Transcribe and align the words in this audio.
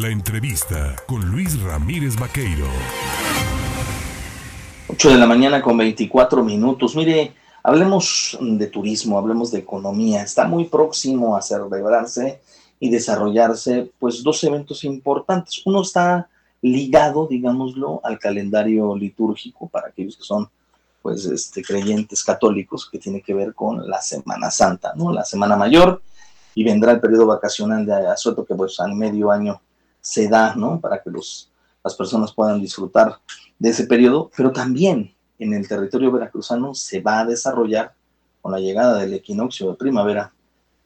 La 0.00 0.10
entrevista 0.10 0.94
con 1.08 1.28
Luis 1.28 1.60
Ramírez 1.60 2.14
Vaqueiro. 2.14 2.68
8 4.86 5.10
de 5.10 5.16
la 5.16 5.26
mañana 5.26 5.60
con 5.60 5.76
24 5.76 6.44
minutos. 6.44 6.94
Mire, 6.94 7.32
hablemos 7.64 8.38
de 8.40 8.68
turismo, 8.68 9.18
hablemos 9.18 9.50
de 9.50 9.58
economía. 9.58 10.22
Está 10.22 10.46
muy 10.46 10.66
próximo 10.66 11.36
a 11.36 11.42
celebrarse 11.42 12.40
y 12.78 12.90
desarrollarse 12.90 13.90
pues 13.98 14.22
dos 14.22 14.44
eventos 14.44 14.84
importantes. 14.84 15.62
Uno 15.64 15.82
está 15.82 16.28
ligado, 16.62 17.26
digámoslo, 17.26 18.00
al 18.04 18.20
calendario 18.20 18.94
litúrgico 18.94 19.68
para 19.68 19.88
aquellos 19.88 20.16
que 20.16 20.22
son 20.22 20.48
pues 21.02 21.24
este 21.24 21.60
creyentes 21.60 22.22
católicos 22.22 22.88
que 22.88 23.00
tiene 23.00 23.20
que 23.20 23.34
ver 23.34 23.52
con 23.52 23.90
la 23.90 24.00
Semana 24.00 24.48
Santa, 24.52 24.92
¿no? 24.94 25.12
La 25.12 25.24
Semana 25.24 25.56
Mayor 25.56 26.00
y 26.54 26.62
vendrá 26.62 26.92
el 26.92 27.00
periodo 27.00 27.26
vacacional 27.26 27.84
de 27.84 28.06
asueto 28.06 28.44
que 28.44 28.54
pues 28.54 28.78
al 28.78 28.94
medio 28.94 29.32
año 29.32 29.60
se 30.08 30.26
da, 30.26 30.54
¿no? 30.54 30.80
Para 30.80 31.02
que 31.02 31.10
los, 31.10 31.50
las 31.84 31.94
personas 31.94 32.32
puedan 32.32 32.62
disfrutar 32.62 33.18
de 33.58 33.68
ese 33.68 33.86
periodo, 33.86 34.30
pero 34.34 34.52
también 34.52 35.14
en 35.38 35.52
el 35.52 35.68
territorio 35.68 36.10
veracruzano 36.10 36.74
se 36.74 37.02
va 37.02 37.20
a 37.20 37.26
desarrollar 37.26 37.92
con 38.40 38.52
la 38.52 38.58
llegada 38.58 38.98
del 38.98 39.12
equinoccio 39.12 39.68
de 39.68 39.76
primavera 39.76 40.32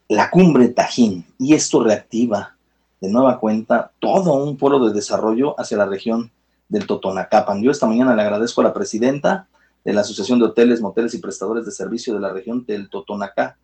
la 0.09 0.29
cumbre 0.29 0.67
Tajín 0.67 1.25
y 1.39 1.53
esto 1.53 1.81
reactiva 1.81 2.57
de 2.99 3.09
nueva 3.09 3.39
cuenta 3.39 3.91
todo 3.99 4.43
un 4.43 4.57
polo 4.57 4.85
de 4.85 4.93
desarrollo 4.93 5.57
hacia 5.57 5.77
la 5.77 5.85
región 5.85 6.29
del 6.67 6.85
Totonacapan. 6.85 7.63
Yo 7.63 7.71
esta 7.71 7.87
mañana 7.87 8.13
le 8.13 8.23
agradezco 8.23 8.59
a 8.59 8.65
la 8.65 8.73
presidenta 8.73 9.47
de 9.85 9.93
la 9.93 10.01
Asociación 10.01 10.39
de 10.39 10.45
Hoteles, 10.45 10.81
Moteles 10.81 11.13
y 11.13 11.19
Prestadores 11.19 11.65
de 11.65 11.71
Servicio 11.71 12.13
de 12.13 12.19
la 12.19 12.33
región 12.33 12.65
del 12.65 12.89
Totonacá, 12.89 13.57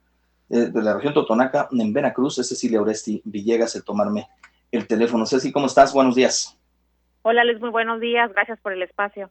eh, 0.50 0.72
de 0.72 0.82
la 0.82 0.94
región 0.94 1.14
Totonaca 1.14 1.68
en 1.70 1.92
Veracruz, 1.92 2.40
es 2.40 2.48
Cecilia 2.48 2.82
Oresti 2.82 3.22
Villegas, 3.26 3.76
el 3.76 3.84
tomarme 3.84 4.30
el 4.72 4.88
teléfono. 4.88 5.26
Ceci, 5.26 5.52
¿cómo 5.52 5.68
estás? 5.68 5.94
Buenos 5.94 6.16
días. 6.16 6.58
Hola, 7.22 7.44
Les, 7.44 7.60
muy 7.60 7.70
buenos 7.70 8.00
días. 8.00 8.32
Gracias 8.34 8.60
por 8.60 8.74
el 8.74 8.82
espacio. 8.82 9.30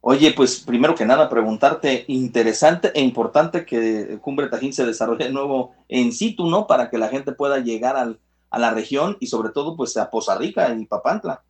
Oye, 0.00 0.32
pues 0.36 0.60
primero 0.64 0.94
que 0.94 1.04
nada 1.04 1.28
preguntarte, 1.28 2.04
interesante 2.06 2.92
e 2.94 3.00
importante 3.00 3.66
que 3.66 4.18
Cumbre 4.20 4.48
Tajín 4.48 4.72
se 4.72 4.86
desarrolle 4.86 5.24
de 5.24 5.32
nuevo 5.32 5.74
en 5.88 6.12
situ, 6.12 6.48
¿no? 6.48 6.66
Para 6.66 6.90
que 6.90 6.98
la 6.98 7.08
gente 7.08 7.32
pueda 7.32 7.58
llegar 7.58 7.96
al, 7.96 8.20
a 8.50 8.58
la 8.58 8.72
región 8.72 9.16
y 9.20 9.26
sobre 9.26 9.50
todo 9.50 9.76
pues 9.76 9.96
a 9.96 10.10
Poza 10.10 10.38
Rica 10.38 10.72
y 10.74 10.86
Papantla. 10.86 11.42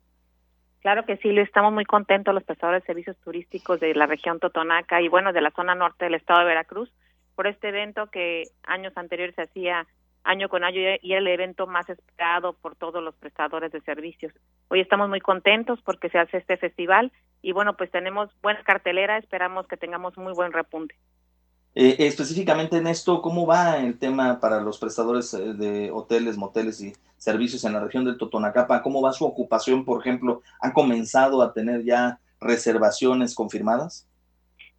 Claro 0.81 1.05
que 1.05 1.17
sí, 1.17 1.37
estamos 1.37 1.73
muy 1.73 1.85
contentos 1.85 2.33
los 2.33 2.43
prestadores 2.43 2.81
de 2.83 2.87
servicios 2.87 3.17
turísticos 3.17 3.79
de 3.79 3.93
la 3.93 4.05
región 4.05 4.39
Totonaca 4.39 5.01
y 5.01 5.07
bueno, 5.07 5.33
de 5.33 5.41
la 5.41 5.51
zona 5.51 5.75
norte 5.75 6.05
del 6.05 6.15
estado 6.15 6.39
de 6.39 6.45
Veracruz 6.45 6.91
por 7.35 7.45
este 7.45 7.69
evento 7.69 8.07
que 8.07 8.45
años 8.63 8.93
anteriores 8.95 9.35
se 9.35 9.43
hacía 9.43 9.85
año 10.27 10.49
con 10.49 10.63
año 10.63 10.79
y 11.01 11.11
era 11.11 11.19
el 11.19 11.27
evento 11.27 11.67
más 11.67 11.89
esperado 11.89 12.53
por 12.53 12.75
todos 12.75 13.01
los 13.01 13.15
prestadores 13.15 13.71
de 13.71 13.81
servicios. 13.81 14.33
Hoy 14.67 14.81
estamos 14.81 15.09
muy 15.09 15.21
contentos 15.21 15.79
porque 15.83 16.09
se 16.09 16.19
hace 16.19 16.37
este 16.37 16.57
festival 16.57 17.11
y 17.41 17.53
bueno, 17.53 17.77
pues 17.77 17.89
tenemos 17.91 18.29
buena 18.41 18.61
cartelera, 18.63 19.17
esperamos 19.17 19.67
que 19.67 19.77
tengamos 19.77 20.17
muy 20.17 20.33
buen 20.33 20.51
repunte. 20.51 20.95
Eh, 21.75 21.95
específicamente 22.07 22.77
en 22.77 22.87
esto, 22.87 23.21
¿cómo 23.21 23.45
va 23.45 23.77
el 23.77 23.99
tema 23.99 24.39
para 24.39 24.59
los 24.59 24.79
prestadores 24.79 25.33
eh, 25.33 25.53
de 25.53 25.91
hoteles, 25.91 26.37
moteles 26.37 26.81
y 26.81 26.93
servicios 27.17 27.63
en 27.63 27.73
la 27.73 27.79
región 27.79 28.03
del 28.03 28.17
Totonacapa? 28.17 28.81
¿Cómo 28.81 29.01
va 29.01 29.13
su 29.13 29.25
ocupación, 29.25 29.85
por 29.85 30.01
ejemplo? 30.01 30.41
¿Han 30.59 30.71
comenzado 30.71 31.41
a 31.41 31.53
tener 31.53 31.83
ya 31.83 32.19
reservaciones 32.41 33.33
confirmadas? 33.35 34.07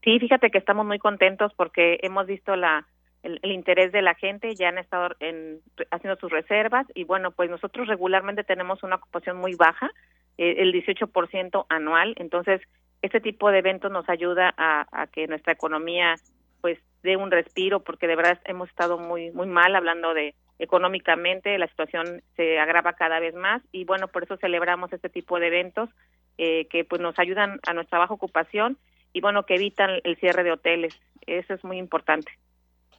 Sí, 0.02 0.18
fíjate 0.18 0.50
que 0.50 0.58
estamos 0.58 0.86
muy 0.86 0.98
contentos 0.98 1.52
porque 1.56 1.98
hemos 2.02 2.26
visto 2.26 2.56
la 2.56 2.86
el, 3.22 3.40
interés 3.50 3.92
de 3.92 4.02
la 4.02 4.14
gente, 4.14 4.54
ya 4.54 4.68
han 4.68 4.78
estado 4.78 5.14
en, 5.20 5.60
haciendo 5.90 6.18
sus 6.20 6.30
reservas 6.30 6.86
y 6.94 7.04
bueno, 7.04 7.30
pues 7.32 7.50
nosotros 7.50 7.88
regularmente 7.88 8.44
tenemos 8.44 8.82
una 8.82 8.96
ocupación 8.96 9.36
muy 9.36 9.54
baja, 9.54 9.90
eh, 10.36 10.56
el 10.58 10.72
18% 10.72 11.66
anual, 11.68 12.14
entonces 12.16 12.60
este 13.02 13.20
tipo 13.20 13.50
de 13.50 13.58
eventos 13.58 13.90
nos 13.90 14.08
ayuda 14.08 14.54
a, 14.56 14.86
a, 14.90 15.06
que 15.06 15.26
nuestra 15.26 15.52
economía 15.52 16.14
pues 16.60 16.78
dé 17.02 17.16
un 17.16 17.30
respiro 17.30 17.80
porque 17.80 18.06
de 18.08 18.16
verdad 18.16 18.40
hemos 18.44 18.68
estado 18.68 18.98
muy 18.98 19.30
muy 19.30 19.46
mal 19.46 19.76
hablando 19.76 20.14
de 20.14 20.34
económicamente 20.58 21.56
la 21.58 21.68
situación 21.68 22.22
se 22.34 22.58
agrava 22.58 22.94
cada 22.94 23.20
vez 23.20 23.36
más 23.36 23.62
y 23.70 23.84
bueno 23.84 24.08
por 24.08 24.24
eso 24.24 24.36
celebramos 24.38 24.92
este 24.92 25.08
tipo 25.08 25.38
de 25.38 25.46
eventos 25.46 25.88
eh, 26.38 26.66
que 26.66 26.84
pues 26.84 27.00
nos 27.00 27.16
ayudan 27.20 27.60
a 27.68 27.74
nuestra 27.74 28.00
baja 28.00 28.14
ocupación 28.14 28.78
y 29.12 29.20
bueno 29.20 29.44
que 29.46 29.54
evitan 29.54 30.00
el 30.02 30.16
cierre 30.16 30.42
de 30.42 30.52
hoteles. 30.52 30.94
Eso 31.26 31.54
es 31.54 31.62
muy 31.62 31.78
importante 31.78 32.32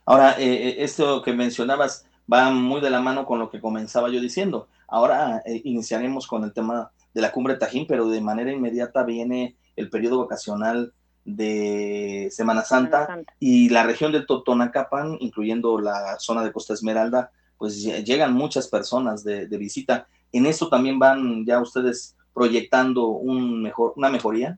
Ahora, 0.09 0.39
eh, 0.39 0.69
eh, 0.69 0.75
esto 0.79 1.21
que 1.21 1.33
mencionabas 1.33 2.07
va 2.31 2.49
muy 2.49 2.81
de 2.81 2.89
la 2.89 2.99
mano 2.99 3.27
con 3.27 3.37
lo 3.37 3.51
que 3.51 3.61
comenzaba 3.61 4.09
yo 4.09 4.19
diciendo. 4.19 4.67
Ahora 4.87 5.43
eh, 5.45 5.61
iniciaremos 5.65 6.25
con 6.25 6.43
el 6.43 6.51
tema 6.51 6.89
de 7.13 7.21
la 7.21 7.31
cumbre 7.31 7.57
Tajín, 7.57 7.85
pero 7.85 8.09
de 8.09 8.19
manera 8.19 8.51
inmediata 8.51 9.03
viene 9.03 9.55
el 9.75 9.91
periodo 9.91 10.17
vacacional 10.17 10.93
de 11.25 12.27
Semana 12.31 12.63
Santa, 12.63 13.19
y 13.39 13.69
la 13.69 13.83
región 13.83 14.11
del 14.11 14.25
Totonacapan, 14.25 15.15
incluyendo 15.19 15.79
la 15.79 16.17
zona 16.17 16.43
de 16.43 16.51
Costa 16.51 16.73
Esmeralda, 16.73 17.29
pues 17.59 17.79
llegan 18.03 18.33
muchas 18.33 18.67
personas 18.67 19.23
de, 19.23 19.45
de 19.45 19.57
visita. 19.59 20.07
¿En 20.31 20.47
esto 20.47 20.69
también 20.69 20.97
van 20.97 21.45
ya 21.45 21.61
ustedes 21.61 22.15
proyectando 22.33 23.09
un 23.09 23.61
mejor, 23.61 23.93
una 23.95 24.09
mejoría? 24.09 24.57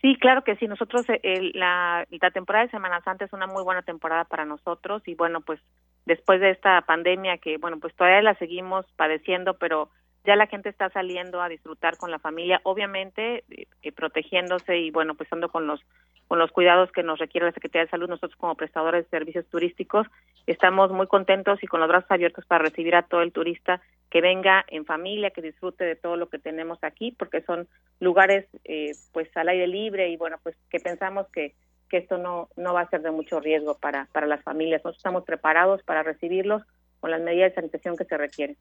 Sí, 0.00 0.16
claro 0.16 0.42
que 0.44 0.56
sí. 0.56 0.66
Nosotros, 0.66 1.04
eh, 1.08 1.50
la, 1.54 2.06
la 2.10 2.30
temporada 2.30 2.64
de 2.64 2.70
Semana 2.70 3.02
Santa 3.02 3.26
es 3.26 3.32
una 3.32 3.46
muy 3.46 3.62
buena 3.62 3.82
temporada 3.82 4.24
para 4.24 4.46
nosotros 4.46 5.02
y 5.06 5.14
bueno, 5.14 5.42
pues 5.42 5.60
después 6.06 6.40
de 6.40 6.50
esta 6.50 6.80
pandemia 6.82 7.36
que, 7.38 7.58
bueno, 7.58 7.78
pues 7.78 7.94
todavía 7.94 8.22
la 8.22 8.34
seguimos 8.36 8.86
padeciendo, 8.96 9.54
pero 9.58 9.90
ya 10.24 10.36
la 10.36 10.46
gente 10.46 10.68
está 10.68 10.90
saliendo 10.90 11.40
a 11.40 11.48
disfrutar 11.48 11.96
con 11.96 12.10
la 12.10 12.18
familia, 12.18 12.60
obviamente 12.64 13.44
eh, 13.50 13.66
eh, 13.82 13.92
protegiéndose 13.92 14.78
y 14.78 14.90
bueno, 14.90 15.14
pues 15.14 15.26
estando 15.26 15.48
con 15.48 15.66
los 15.66 15.80
con 16.28 16.38
los 16.38 16.52
cuidados 16.52 16.92
que 16.92 17.02
nos 17.02 17.18
requiere 17.18 17.46
la 17.46 17.52
Secretaría 17.52 17.86
de 17.86 17.90
Salud, 17.90 18.08
nosotros 18.08 18.38
como 18.38 18.54
prestadores 18.54 19.04
de 19.04 19.10
servicios 19.10 19.46
turísticos 19.46 20.06
estamos 20.46 20.92
muy 20.92 21.08
contentos 21.08 21.60
y 21.60 21.66
con 21.66 21.80
los 21.80 21.88
brazos 21.88 22.10
abiertos 22.10 22.46
para 22.46 22.62
recibir 22.62 22.94
a 22.94 23.02
todo 23.02 23.22
el 23.22 23.32
turista 23.32 23.80
que 24.10 24.20
venga 24.20 24.64
en 24.68 24.84
familia, 24.84 25.30
que 25.30 25.42
disfrute 25.42 25.84
de 25.84 25.96
todo 25.96 26.16
lo 26.16 26.28
que 26.28 26.38
tenemos 26.38 26.78
aquí, 26.82 27.10
porque 27.10 27.42
son 27.42 27.66
lugares 27.98 28.46
eh, 28.64 28.92
pues 29.12 29.28
al 29.36 29.48
aire 29.48 29.66
libre 29.66 30.08
y 30.08 30.16
bueno, 30.16 30.38
pues 30.42 30.56
que 30.70 30.78
pensamos 30.78 31.26
que 31.32 31.54
que 31.88 31.96
esto 31.96 32.18
no 32.18 32.48
no 32.56 32.72
va 32.74 32.82
a 32.82 32.90
ser 32.90 33.02
de 33.02 33.10
mucho 33.10 33.40
riesgo 33.40 33.76
para 33.78 34.06
para 34.12 34.26
las 34.26 34.42
familias. 34.44 34.80
Nosotros 34.84 34.98
estamos 34.98 35.24
preparados 35.24 35.82
para 35.82 36.04
recibirlos 36.04 36.62
con 37.00 37.10
las 37.10 37.22
medidas 37.22 37.50
de 37.50 37.54
sanitación 37.56 37.96
que 37.96 38.04
se 38.04 38.16
requieren. 38.16 38.56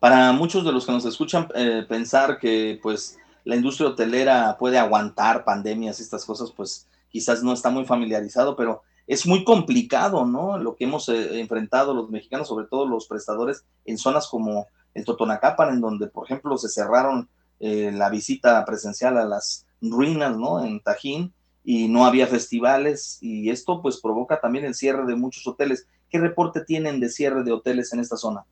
Para 0.00 0.32
muchos 0.32 0.64
de 0.64 0.72
los 0.72 0.84
que 0.84 0.92
nos 0.92 1.04
escuchan, 1.04 1.48
eh, 1.54 1.84
pensar 1.88 2.38
que 2.38 2.78
pues 2.82 3.18
la 3.44 3.56
industria 3.56 3.88
hotelera 3.88 4.56
puede 4.58 4.78
aguantar 4.78 5.44
pandemias 5.44 5.98
y 5.98 6.02
estas 6.02 6.24
cosas, 6.24 6.50
pues 6.50 6.88
quizás 7.10 7.42
no 7.42 7.52
está 7.52 7.70
muy 7.70 7.84
familiarizado, 7.84 8.56
pero 8.56 8.82
es 9.06 9.26
muy 9.26 9.44
complicado, 9.44 10.24
¿no? 10.24 10.58
Lo 10.58 10.76
que 10.76 10.84
hemos 10.84 11.08
eh, 11.08 11.40
enfrentado 11.40 11.94
los 11.94 12.10
mexicanos, 12.10 12.48
sobre 12.48 12.66
todo 12.66 12.86
los 12.86 13.06
prestadores 13.06 13.64
en 13.84 13.98
zonas 13.98 14.28
como 14.28 14.66
el 14.94 15.04
Totonacapan, 15.04 15.74
en 15.74 15.80
donde, 15.80 16.06
por 16.06 16.24
ejemplo, 16.24 16.56
se 16.56 16.68
cerraron 16.68 17.28
eh, 17.60 17.92
la 17.92 18.08
visita 18.08 18.64
presencial 18.64 19.18
a 19.18 19.24
las 19.24 19.66
ruinas, 19.80 20.36
¿no? 20.36 20.64
En 20.64 20.80
Tajín, 20.80 21.32
y 21.64 21.88
no 21.88 22.06
había 22.06 22.26
festivales, 22.26 23.18
y 23.20 23.50
esto 23.50 23.80
pues 23.80 24.00
provoca 24.00 24.40
también 24.40 24.64
el 24.64 24.74
cierre 24.74 25.04
de 25.06 25.16
muchos 25.16 25.46
hoteles. 25.46 25.86
¿Qué 26.10 26.18
reporte 26.18 26.64
tienen 26.64 27.00
de 27.00 27.08
cierre 27.08 27.42
de 27.42 27.52
hoteles 27.52 27.92
en 27.92 28.00
esta 28.00 28.16
zona? 28.16 28.44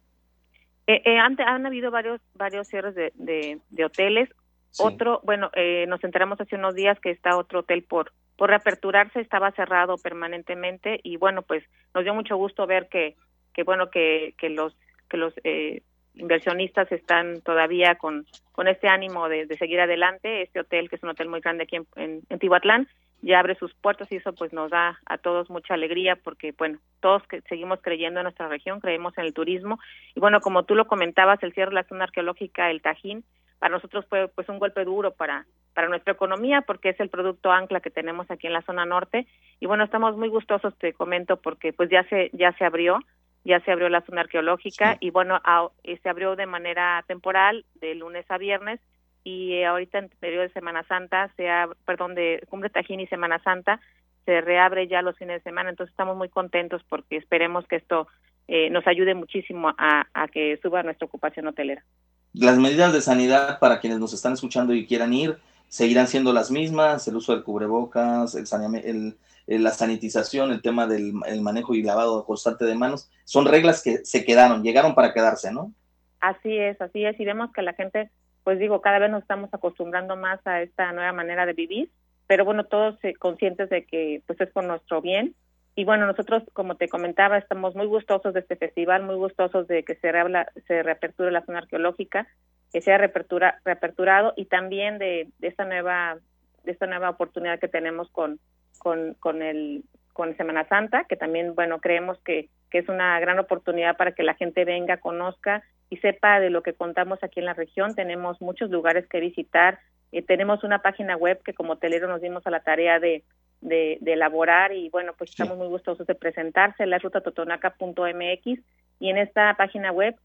Eh, 0.87 1.03
eh, 1.05 1.19
han, 1.19 1.41
han, 1.41 1.67
habido 1.67 1.91
varios 1.91 2.21
varios 2.35 2.69
cierres 2.69 2.95
de, 2.95 3.13
de, 3.15 3.85
hoteles. 3.85 4.29
Sí. 4.71 4.83
Otro, 4.85 5.21
bueno, 5.23 5.51
eh, 5.55 5.85
nos 5.87 6.03
enteramos 6.03 6.41
hace 6.41 6.57
unos 6.57 6.75
días 6.75 6.99
que 7.01 7.11
está 7.11 7.37
otro 7.37 7.61
hotel 7.61 7.85
por 7.85 8.13
por 8.37 8.49
reaperturarse, 8.51 9.21
estaba 9.21 9.53
cerrado 9.53 9.99
permanentemente 9.99 10.99
y 11.03 11.17
bueno, 11.17 11.43
pues 11.43 11.63
nos 11.95 12.03
dio 12.03 12.15
mucho 12.15 12.37
gusto 12.37 12.67
ver 12.67 12.89
que 12.89 13.17
que 13.55 13.63
bueno 13.63 13.91
que 13.91 14.35
que 14.39 14.49
los 14.49 14.77
que 15.09 15.17
los 15.17 15.35
eh, 15.45 15.83
inversionistas 16.15 16.91
están 16.93 17.41
todavía 17.43 17.97
con 17.97 18.27
con 18.53 18.69
este 18.69 18.87
ánimo 18.87 19.29
de, 19.29 19.47
de, 19.47 19.57
seguir 19.57 19.81
adelante. 19.81 20.43
Este 20.43 20.61
hotel 20.61 20.89
que 20.89 20.97
es 20.97 21.03
un 21.03 21.09
hotel 21.09 21.29
muy 21.29 21.41
grande 21.41 21.65
aquí 21.65 21.77
en, 21.77 22.23
en, 22.29 22.39
Tihuatlán 22.39 22.87
ya 23.23 23.39
abre 23.39 23.55
sus 23.55 23.73
puertas 23.75 24.11
y 24.11 24.17
eso 24.17 24.33
pues 24.35 24.53
nos 24.53 24.71
da 24.71 24.99
a 25.07 25.17
todos 25.17 25.49
mucha 25.49 25.75
alegría 25.75 26.17
porque 26.17 26.53
bueno, 26.59 26.79
todos 27.01 27.23
que 27.29 27.41
seguimos 27.43 27.81
creyendo 27.81 28.21
en 28.21 28.25
nuestra 28.25 28.49
región, 28.49 28.81
creemos 28.81 29.17
en 29.17 29.25
el 29.25 29.33
turismo. 29.33 29.79
Y 30.15 30.21
bueno, 30.21 30.41
como 30.41 30.65
tú 30.65 30.75
lo 30.75 30.87
comentabas, 30.87 31.43
el 31.43 31.55
cierre 31.55 31.71
de 31.71 31.77
la 31.77 31.85
zona 31.85 32.05
arqueológica 32.05 32.71
El 32.71 32.83
Tajín 32.83 33.25
para 33.59 33.77
nosotros 33.77 34.05
fue 34.09 34.29
pues 34.29 34.49
un 34.49 34.59
golpe 34.59 34.85
duro 34.85 35.13
para 35.13 35.47
para 35.73 35.89
nuestra 35.89 36.13
economía 36.13 36.63
porque 36.63 36.91
es 36.91 37.01
el 37.01 37.09
producto 37.09 37.51
ancla 37.51 37.81
que 37.81 37.91
tenemos 37.91 38.31
aquí 38.31 38.47
en 38.47 38.53
la 38.53 38.63
zona 38.63 38.85
norte. 38.85 39.27
Y 39.61 39.67
bueno, 39.67 39.85
estamos 39.85 40.17
muy 40.17 40.29
gustosos 40.29 40.77
te 40.77 40.93
comento 40.93 41.37
porque 41.37 41.73
pues 41.73 41.89
ya 41.89 42.03
se 42.09 42.29
ya 42.35 42.53
se 42.59 42.65
abrió 42.65 42.99
ya 43.45 43.61
se 43.61 43.73
abrió 43.73 43.89
la 43.89 44.03
zona 44.03 44.23
arqueológica 44.23 44.93
sí. 44.93 44.99
y 45.07 45.11
bueno, 45.11 45.41
a, 45.45 45.69
se 45.85 46.09
abrió 46.09 46.37
de 46.37 46.47
manera 46.47 47.05
temporal 47.07 47.65
de 47.81 47.95
lunes 47.95 48.25
a 48.29 48.39
viernes 48.39 48.81
y 49.25 49.53
eh, 49.55 49.67
ahorita 49.67 49.99
en 49.99 50.09
periodo 50.21 50.43
de 50.43 50.53
Semana 50.53 50.85
Santa, 50.85 51.31
sea, 51.37 51.69
perdón, 51.85 52.15
de 52.15 52.43
Cumbre 52.49 52.71
Tajín 52.71 53.01
y 53.01 53.07
Semana 53.07 53.41
Santa, 53.43 53.81
se 54.25 54.41
reabre 54.41 54.89
ya 54.89 55.03
los 55.03 55.17
fines 55.17 55.37
de 55.37 55.43
semana, 55.43 55.71
entonces 55.71 55.93
estamos 55.93 56.17
muy 56.17 56.29
contentos 56.29 56.83
porque 56.89 57.17
esperemos 57.17 57.67
que 57.67 57.77
esto 57.77 58.09
eh, 58.49 58.71
nos 58.71 58.87
ayude 58.87 59.15
muchísimo 59.15 59.73
a, 59.77 60.07
a, 60.15 60.29
que 60.29 60.59
suba 60.63 60.83
nuestra 60.83 61.07
ocupación 61.07 61.47
hotelera. 61.47 61.85
Las 62.33 62.59
medidas 62.59 62.93
de 62.93 63.01
sanidad 63.01 63.59
para 63.59 63.81
quienes 63.81 63.99
nos 63.99 64.13
están 64.13 64.33
escuchando 64.33 64.75
y 64.75 64.87
quieran 64.87 65.13
ir 65.13 65.37
seguirán 65.73 66.07
siendo 66.07 66.35
las 66.35 66.51
mismas, 66.51 67.09
el 67.09 67.17
uso 67.17 67.33
del 67.33 67.45
cubrebocas, 67.45 68.35
el, 68.35 69.17
la 69.47 69.71
sanitización, 69.71 70.53
el 70.53 70.61
tema 70.61 70.87
del 70.87 71.15
manejo 71.41 71.75
y 71.75 71.83
lavado 71.83 72.27
constante 72.27 72.67
de 72.67 72.75
manos, 72.75 73.11
son 73.25 73.47
reglas 73.47 73.83
que 73.83 74.05
se 74.05 74.23
quedaron, 74.23 74.63
llegaron 74.63 74.95
para 74.95 75.15
quedarse, 75.15 75.51
¿no? 75.51 75.73
Así 76.21 76.59
es, 76.59 76.79
así 76.83 77.07
es, 77.07 77.19
y 77.19 77.25
vemos 77.25 77.53
que 77.55 77.63
la 77.63 77.73
gente, 77.73 78.11
pues 78.45 78.59
digo, 78.59 78.83
cada 78.83 78.99
vez 78.99 79.11
nos 79.11 79.23
estamos 79.23 79.49
acostumbrando 79.55 80.15
más 80.15 80.47
a 80.47 80.61
esta 80.61 80.93
nueva 80.93 81.15
manera 81.15 81.47
de 81.47 81.55
vivir, 81.55 81.89
pero 82.27 82.45
bueno, 82.45 82.65
todos 82.65 83.03
eh, 83.03 83.15
conscientes 83.15 83.71
de 83.71 83.87
que 83.87 84.23
pues 84.27 84.39
es 84.43 84.51
por 84.51 84.65
nuestro 84.65 85.01
bien. 85.01 85.35
Y 85.75 85.85
bueno, 85.85 86.07
nosotros, 86.07 86.43
como 86.53 86.77
te 86.77 86.89
comentaba, 86.89 87.39
estamos 87.39 87.75
muy 87.75 87.87
gustosos 87.87 88.35
de 88.35 88.41
este 88.41 88.57
festival, 88.57 89.03
muy 89.05 89.17
gustosos 89.17 89.67
de 89.69 89.85
que 89.85 89.95
se, 89.97 90.13
reabla, 90.13 90.51
se 90.67 90.83
reaperture 90.83 91.31
la 91.31 91.45
zona 91.45 91.59
arqueológica, 91.59 92.27
que 92.73 92.83
sea 92.83 92.99
reapertura, 92.99 93.61
reaperturado 93.65 94.35
y 94.37 94.47
también 94.47 94.99
de, 94.99 95.29
de 95.39 95.49
esta 95.49 95.65
nueva 95.65 96.19
de 96.65 96.71
esta 96.71 96.87
nueva 96.87 97.11
oportunidad 97.11 97.59
que 97.59 97.67
tenemos 97.67 98.09
con, 98.11 98.39
con, 98.79 99.15
con 99.15 99.43
el 99.43 99.83
con 100.13 100.37
Semana 100.37 100.69
Santa, 100.69 101.05
que 101.05 101.17
también, 101.17 101.55
bueno, 101.55 101.81
creemos 101.81 102.19
que, 102.23 102.51
que 102.71 102.79
es 102.79 102.89
una 102.89 103.19
gran 103.19 103.39
oportunidad 103.39 103.97
para 103.97 104.13
que 104.13 104.23
la 104.23 104.35
gente 104.35 104.65
venga, 104.65 104.99
conozca 104.99 105.63
y 105.89 105.97
sepa 105.99 106.39
de 106.39 106.51
lo 106.51 106.63
que 106.63 106.75
contamos 106.75 107.19
aquí 107.23 107.41
en 107.41 107.47
la 107.47 107.55
región. 107.55 107.95
Tenemos 107.95 108.41
muchos 108.41 108.71
lugares 108.71 109.07
que 109.09 109.21
visitar. 109.21 109.79
Eh, 110.13 110.23
tenemos 110.23 110.65
una 110.65 110.81
página 110.81 111.17
web 111.17 111.43
que 111.43 111.55
como 111.55 111.79
telero 111.79 112.09
nos 112.09 112.21
dimos 112.21 112.47
a 112.47 112.51
la 112.51 112.61
tarea 112.61 113.01
de, 113.01 113.25
de, 113.63 113.99
elaborar 114.05 114.73
y 114.73 114.91
bueno, 114.91 115.15
pues 115.17 115.31
estamos 115.31 115.57
muy 115.57 115.69
gustosos 115.69 116.07
de 116.07 116.15
presentarse, 116.15 116.85
la 116.85 116.99
rutatotonaca.mx 116.99 118.61
y 119.01 119.09
en 119.09 119.19
esta 119.19 119.55
página 119.57 119.93
web 119.93 120.17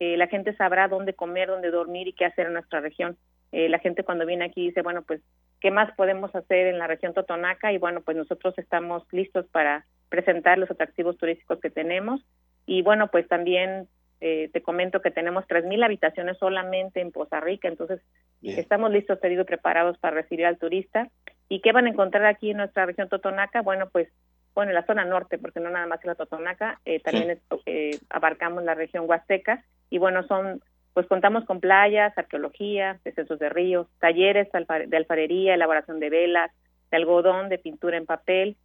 eh, 0.00 0.16
la 0.16 0.26
gente 0.26 0.54
sabrá 0.56 0.88
dónde 0.88 1.14
comer, 1.14 1.48
dónde 1.48 1.70
dormir 1.70 2.08
y 2.08 2.12
qué 2.12 2.24
hacer 2.24 2.46
en 2.46 2.54
nuestra 2.54 2.80
región. 2.80 3.16
Eh, 3.52 3.68
la 3.68 3.78
gente 3.78 4.04
cuando 4.04 4.26
viene 4.26 4.44
aquí 4.44 4.66
dice, 4.66 4.82
bueno, 4.82 5.02
pues, 5.02 5.20
¿qué 5.60 5.70
más 5.70 5.90
podemos 5.96 6.34
hacer 6.34 6.66
en 6.66 6.78
la 6.78 6.86
región 6.86 7.14
Totonaca? 7.14 7.72
Y 7.72 7.78
bueno, 7.78 8.02
pues 8.02 8.16
nosotros 8.16 8.54
estamos 8.58 9.04
listos 9.12 9.46
para 9.46 9.86
presentar 10.08 10.58
los 10.58 10.70
atractivos 10.70 11.16
turísticos 11.16 11.60
que 11.60 11.70
tenemos. 11.70 12.20
Y 12.66 12.82
bueno, 12.82 13.08
pues 13.08 13.26
también 13.28 13.88
eh, 14.20 14.50
te 14.52 14.62
comento 14.62 15.00
que 15.00 15.10
tenemos 15.10 15.44
3.000 15.46 15.84
habitaciones 15.84 16.38
solamente 16.38 17.00
en 17.00 17.12
Poza 17.12 17.40
Rica, 17.40 17.68
entonces 17.68 18.00
estamos 18.42 18.90
listos, 18.90 19.18
pedidos 19.18 19.46
preparados 19.46 19.96
para 19.98 20.16
recibir 20.16 20.46
al 20.46 20.58
turista. 20.58 21.08
¿Y 21.48 21.60
qué 21.60 21.72
van 21.72 21.86
a 21.86 21.90
encontrar 21.90 22.26
aquí 22.26 22.50
en 22.50 22.58
nuestra 22.58 22.86
región 22.86 23.08
Totonaca? 23.08 23.62
Bueno, 23.62 23.88
pues 23.90 24.08
bueno, 24.54 24.72
en 24.72 24.74
la 24.74 24.86
zona 24.86 25.04
norte, 25.04 25.38
porque 25.38 25.60
no 25.60 25.70
nada 25.70 25.86
más 25.86 26.00
es 26.00 26.06
la 26.06 26.16
Totonaca, 26.16 26.80
eh, 26.84 26.98
también 27.00 27.38
eh, 27.64 27.98
abarcamos 28.10 28.64
la 28.64 28.74
región 28.74 29.04
Huasteca, 29.08 29.62
y 29.88 29.98
bueno, 29.98 30.24
son, 30.24 30.60
pues 30.94 31.06
contamos 31.06 31.44
con 31.44 31.60
playas, 31.60 32.16
arqueología, 32.18 32.98
descensos 33.04 33.38
de 33.38 33.50
ríos, 33.50 33.86
talleres 34.00 34.48
de 34.52 34.96
alfarería, 34.96 35.54
elaboración 35.54 36.00
de 36.00 36.10
velas, 36.10 36.50
de 36.90 36.96
algodón, 36.96 37.48
de 37.48 37.58
pintura 37.58 37.96
en 37.96 38.06
papel, 38.06 38.56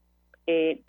eh, 0.47 0.81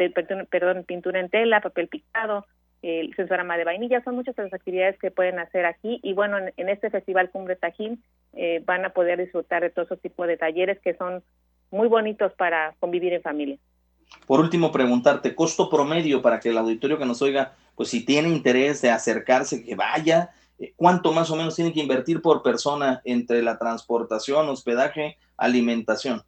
perdón, 0.50 0.85
pintura 0.85 1.20
en 1.20 1.29
tela, 1.29 1.61
papel 1.61 1.88
picado, 1.88 2.47
el 2.85 3.14
sensorama 3.17 3.56
de 3.56 3.64
vainilla, 3.64 4.02
son 4.05 4.14
muchas 4.14 4.37
las 4.37 4.52
actividades 4.52 4.99
que 4.99 5.11
pueden 5.11 5.38
hacer 5.38 5.64
aquí. 5.64 6.00
Y 6.02 6.12
bueno, 6.12 6.38
en, 6.38 6.69
este 6.69 6.90
Festival 6.90 7.31
Cumbre 7.31 7.56
Tajín 7.56 8.02
eh, 8.35 8.62
van 8.64 8.85
a 8.85 8.90
poder 8.90 9.19
disfrutar 9.19 9.62
de 9.62 9.70
todos 9.70 9.88
esos 9.88 10.00
tipos 10.00 10.26
de 10.26 10.37
talleres 10.37 10.79
que 10.81 10.94
son 10.94 11.23
muy 11.75 11.88
bonitos 11.88 12.32
para 12.35 12.75
convivir 12.81 13.12
en 13.12 13.23
familia. 13.23 13.59
Por 14.26 14.41
último, 14.41 14.73
preguntarte, 14.73 15.35
costo 15.35 15.69
promedio 15.69 16.23
para 16.23 16.41
que 16.41 16.50
el 16.50 16.59
auditorio 16.59 16.99
que 16.99 17.05
nos 17.05 17.21
oiga, 17.21 17.53
pues 17.75 17.91
si 17.91 18.05
tiene 18.05 18.29
interés 18.29 18.81
de 18.81 18.91
acercarse, 18.91 19.65
que 19.65 19.75
vaya, 19.75 20.31
eh, 20.59 20.73
¿cuánto 20.76 21.12
más 21.12 21.31
o 21.31 21.37
menos 21.37 21.56
tiene 21.56 21.73
que 21.73 21.81
invertir 21.81 22.23
por 22.23 22.43
persona 22.43 23.03
entre 23.05 23.43
la 23.43 23.59
transportación, 23.59 24.49
hospedaje, 24.49 25.19
alimentación? 25.37 26.23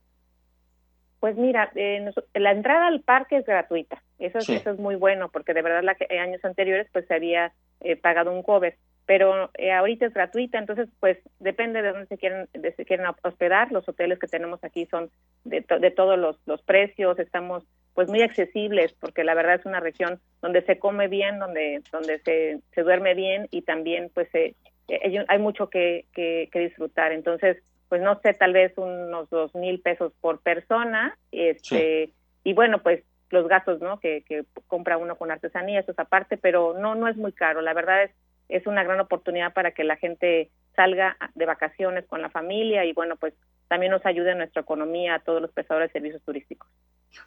Pues 1.21 1.37
mira, 1.37 1.71
eh, 1.75 2.11
la 2.35 2.53
entrada 2.53 2.89
al 2.89 3.01
parque 3.01 3.39
es 3.39 3.47
gratuita. 3.47 4.03
Eso, 4.19 4.39
eso 4.39 4.71
es 4.71 4.79
muy 4.79 4.97
bueno 4.97 5.29
porque 5.31 5.55
de 5.55 5.63
verdad 5.63 5.83
la, 5.83 5.97
en 5.99 6.21
años 6.21 6.45
anteriores 6.45 6.89
pues 6.93 7.07
se 7.07 7.15
había 7.15 7.53
eh, 7.81 7.97
pagado 7.97 8.33
un 8.33 8.43
cover, 8.43 8.77
pero 9.07 9.51
eh, 9.55 9.73
ahorita 9.73 10.07
es 10.07 10.15
gratuita, 10.15 10.59
entonces 10.59 10.89
pues 11.01 11.19
depende 11.39 11.81
de 11.81 11.93
dónde 11.93 12.07
se 12.07 12.19
quieren, 12.19 12.49
de 12.53 12.73
se 12.73 12.85
quieren 12.85 13.07
hospedar. 13.23 13.71
Los 13.73 13.89
hoteles 13.89 14.19
que 14.19 14.27
tenemos 14.27 14.63
aquí 14.65 14.87
son 14.87 15.11
de, 15.45 15.65
de 15.81 15.91
todos 15.91 16.19
los, 16.19 16.39
los 16.47 16.61
precios, 16.63 17.19
estamos 17.19 17.65
pues 17.95 18.09
muy 18.09 18.23
accesibles 18.23 18.93
porque 19.01 19.25
la 19.25 19.35
verdad 19.35 19.55
es 19.55 19.65
una 19.65 19.81
región 19.81 20.21
donde 20.43 20.63
se 20.63 20.79
come 20.79 21.09
bien, 21.09 21.39
donde 21.39 21.81
donde 21.93 22.19
se, 22.19 22.59
se 22.75 22.83
duerme 22.83 23.15
bien 23.15 23.47
y 23.51 23.63
también 23.63 24.11
pues 24.13 24.29
se, 24.31 24.55
hay 25.29 25.39
mucho 25.39 25.71
que, 25.71 26.05
que, 26.13 26.49
que 26.53 26.59
disfrutar. 26.59 27.13
Entonces 27.13 27.63
pues 27.89 28.03
no 28.03 28.19
sé, 28.21 28.35
tal 28.35 28.53
vez 28.53 28.77
unos 28.77 29.31
dos 29.31 29.55
mil 29.55 29.81
pesos 29.81 30.13
por 30.21 30.41
persona, 30.41 31.17
este, 31.31 32.11
y 32.43 32.53
bueno, 32.53 32.83
pues 32.83 33.05
los 33.31 33.49
gastos, 33.49 33.81
¿no? 33.81 33.99
Que, 34.01 34.23
que 34.23 34.45
compra 34.67 34.99
uno 34.99 35.17
con 35.17 35.31
artesanía, 35.31 35.81
eso 35.81 35.93
es 35.93 35.99
aparte, 35.99 36.37
pero 36.37 36.75
no, 36.79 36.95
no 36.95 37.09
es 37.09 37.17
muy 37.17 37.33
caro. 37.33 37.61
La 37.61 37.75
verdad 37.75 38.05
es, 38.05 38.11
es 38.49 38.67
una 38.67 38.85
gran 38.85 39.01
oportunidad 39.01 39.53
para 39.53 39.73
que 39.73 39.85
la 39.85 39.97
gente 39.97 40.51
salga 40.75 41.17
de 41.35 41.47
vacaciones 41.47 42.07
con 42.07 42.23
la 42.23 42.31
familia 42.31 42.85
y 42.85 42.93
bueno, 42.93 43.17
pues 43.17 43.35
también 43.69 43.93
nos 43.93 44.05
ayude 44.07 44.33
en 44.33 44.39
nuestra 44.39 44.63
economía 44.63 45.15
a 45.15 45.19
todos 45.21 45.43
los 45.43 45.51
prestadores 45.51 45.89
de 45.89 45.95
servicios 45.95 46.23
turísticos. 46.23 46.69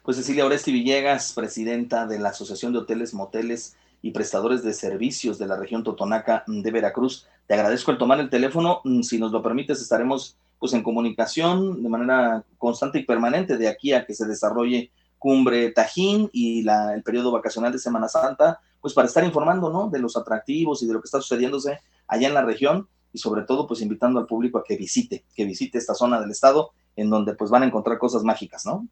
Pues 0.02 0.16
Cecilia 0.16 0.46
Oresti 0.46 0.72
Villegas, 0.72 1.32
presidenta 1.32 2.06
de 2.06 2.18
la 2.18 2.30
Asociación 2.30 2.72
de 2.72 2.78
Hoteles, 2.78 3.12
Moteles 3.12 3.76
y 4.02 4.12
Prestadores 4.12 4.62
de 4.62 4.72
Servicios 4.72 5.38
de 5.38 5.46
la 5.46 5.56
región 5.56 5.84
Totonaca 5.84 6.44
de 6.46 6.70
Veracruz, 6.70 7.26
te 7.46 7.54
agradezco 7.54 7.90
el 7.90 7.98
tomar 7.98 8.20
el 8.20 8.30
teléfono. 8.30 8.80
Si 9.02 9.18
nos 9.18 9.32
lo 9.32 9.42
permites, 9.42 9.82
estaremos 9.82 10.38
pues 10.58 10.72
en 10.72 10.82
comunicación 10.82 11.82
de 11.82 11.88
manera 11.88 12.44
constante 12.58 13.00
y 13.00 13.04
permanente 13.04 13.56
de 13.56 13.68
aquí 13.68 13.92
a 13.92 14.06
que 14.06 14.14
se 14.14 14.26
desarrolle 14.26 14.92
Cumbre 15.18 15.70
Tajín 15.72 16.30
y 16.32 16.62
la, 16.62 16.94
el 16.94 17.02
periodo 17.02 17.32
vacacional 17.32 17.72
de 17.72 17.78
Semana 17.78 18.08
Santa, 18.08 18.60
pues 18.80 18.94
para 18.94 19.08
estar 19.08 19.24
informando, 19.24 19.70
¿no? 19.70 19.88
De 19.88 19.98
los 19.98 20.16
atractivos 20.16 20.82
y 20.82 20.86
de 20.86 20.94
lo 20.94 21.00
que 21.00 21.06
está 21.06 21.20
sucediéndose 21.20 21.80
allá 22.06 22.28
en 22.28 22.34
la 22.34 22.42
región 22.42 22.88
y 23.12 23.18
sobre 23.18 23.42
todo 23.42 23.66
pues 23.66 23.80
invitando 23.80 24.20
al 24.20 24.26
público 24.26 24.58
a 24.58 24.64
que 24.64 24.76
visite, 24.76 25.24
que 25.34 25.44
visite 25.44 25.78
esta 25.78 25.94
zona 25.94 26.20
del 26.20 26.30
estado 26.30 26.72
en 26.96 27.10
donde 27.10 27.34
pues 27.34 27.50
van 27.50 27.62
a 27.62 27.66
encontrar 27.66 27.98
cosas 27.98 28.22
mágicas, 28.22 28.66
¿no? 28.66 28.86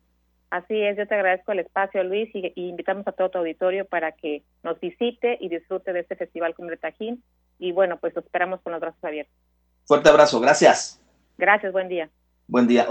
Así 0.50 0.80
es, 0.80 0.96
yo 0.96 1.06
te 1.06 1.14
agradezco 1.14 1.52
el 1.52 1.58
espacio, 1.58 2.02
Luis, 2.04 2.30
y, 2.34 2.52
y, 2.54 2.68
invitamos 2.68 3.06
a 3.06 3.12
todo 3.12 3.28
tu 3.28 3.38
auditorio 3.38 3.84
para 3.84 4.12
que 4.12 4.44
nos 4.62 4.80
visite 4.80 5.36
y 5.40 5.50
disfrute 5.50 5.92
de 5.92 6.00
este 6.00 6.16
Festival 6.16 6.54
Cumbre 6.54 6.78
Tajín. 6.78 7.22
Y 7.58 7.72
bueno, 7.72 7.98
pues 7.98 8.14
lo 8.14 8.22
esperamos 8.22 8.62
con 8.62 8.72
los 8.72 8.80
brazos 8.80 9.04
abiertos. 9.04 9.34
Fuerte 9.84 10.08
abrazo, 10.08 10.40
gracias. 10.40 11.02
Gracias, 11.36 11.70
buen 11.72 11.88
día. 11.88 12.08
Buen 12.46 12.66
día. 12.66 12.86